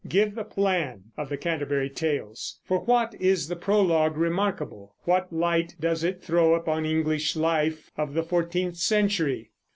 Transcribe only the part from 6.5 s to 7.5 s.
upon English